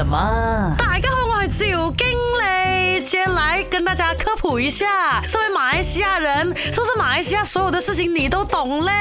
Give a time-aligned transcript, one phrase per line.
[0.00, 0.74] 了吗？
[0.78, 5.20] 大家好，我是赵经理，今天来跟大家科普一下。
[5.28, 8.92] 身为马来西亚人，是不是马来西亚所有的事情你都懂嘞？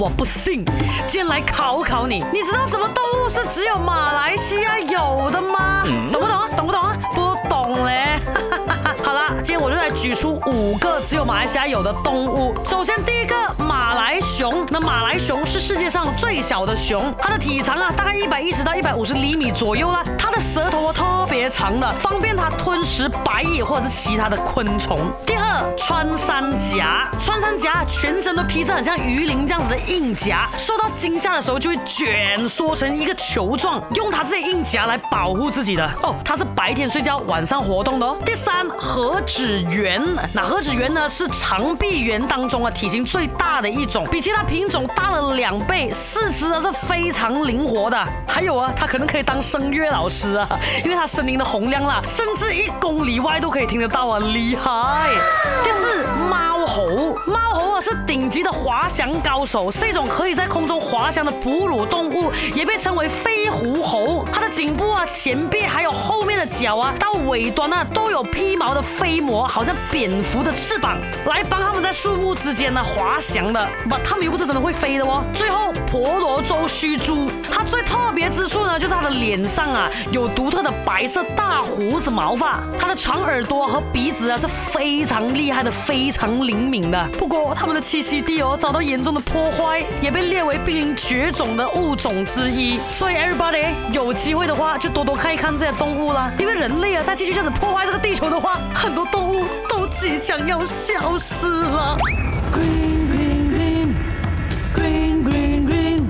[0.00, 0.64] 我不信，
[1.06, 2.16] 今天来考考你。
[2.32, 5.84] 你知道什么动物是只有马来西亚有的吗？
[6.12, 6.48] 懂不懂啊？
[6.56, 6.96] 懂不懂啊？
[7.14, 8.20] 不懂嘞。
[9.04, 12.54] 好啦，今天我就举出五个只有马来西亚有的动物。
[12.64, 20.02] 首先第一个马来熊，那马来熊是世界上最小的熊，它的体长啊大概一百一十到一百五十厘米左右啦。
[20.18, 24.98] 它的舌头啊特别长的，方便它吞食白蚁或者是其他的昆虫。
[25.26, 35.84] 第二，穿山甲，穿山甲全身都披着很像鱼鳞这样子的硬甲，受到惊吓的时候就会卷缩成一个球状，用它这些硬甲来保护自己的。
[36.02, 38.16] 哦，它是白天睡觉，晚上活动的哦。
[38.24, 40.00] 第三，何止鱼圆，
[40.32, 47.98] 那盒子圆呢是长臂猿当中啊体型最大的一种，比其他品种大了两倍，四肢啊是非常灵活的。
[48.28, 50.48] 还有啊，它可能可以当声乐老师啊，
[50.84, 55.10] 因为它声音的洪亮啦，甚至一公里外都可以听得到啊，厉害。
[55.64, 56.01] 第四，
[57.82, 64.24] 是顶级的滑翔高手，是一种可以在空中滑翔的哺乳动物，也被称为飞狐猴。
[64.32, 73.68] 它的颈部啊、前臂还有后面的脚啊，到尾端啊都有披毛的飞膜，好像蝙蝠的翅膀，来帮他们在树木之间呢滑翔的。
[73.88, 75.24] 不，他们又不是真的会飞的哦。
[75.34, 87.08] 最后，婆罗洲须猪，它最特别之处呢，就是它的脸上啊有独特的白色大胡子毛发，它的长耳朵和鼻子啊是非常厉害的，非常灵敏的。
[87.18, 92.78] 不过，它们的栖息地哦，遭到严重的破坏，也被列为濒临绝种的物种之一。
[92.90, 96.30] 所以 everybody 有机会的话，就多多看一看这些动物啦。
[96.38, 101.96] 因为人类啊，再继续这样子破坏这个地球的话，很多动物都即将要消失了。
[102.52, 103.94] Green, green, green,
[104.74, 106.00] green, green, green,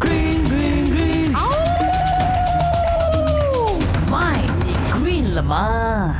[0.00, 1.32] green, green, green.
[1.34, 1.44] 哇哦！
[4.10, 4.14] 买
[4.92, 6.14] green 了吗？